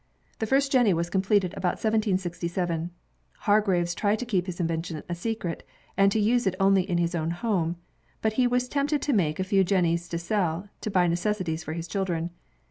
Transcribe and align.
The 0.39 0.47
first 0.47 0.71
jenny 0.71 0.95
was 0.95 1.11
completed 1.11 1.53
about 1.53 1.73
1767. 1.77 2.89
Hargreaves 3.41 3.93
tried 3.93 4.17
to 4.17 4.25
keep 4.25 4.47
his 4.47 4.59
invention 4.59 5.03
a 5.07 5.13
secret, 5.13 5.61
and 5.95 6.11
to 6.11 6.19
use 6.19 6.47
it 6.47 6.55
only 6.59 6.89
in 6.89 6.97
his 6.97 7.13
own 7.13 7.29
home. 7.29 7.75
But 8.23 8.33
he 8.33 8.47
was 8.47 8.67
tempted 8.67 9.03
to 9.03 9.13
make 9.13 9.39
a 9.39 9.43
few 9.43 9.63
jennies 9.63 10.07
to 10.09 10.17
sell, 10.17 10.69
to 10.81 10.89
buy 10.89 11.05
necessities 11.05 11.63
for 11.63 11.73
his 11.73 11.87
children. 11.87 12.31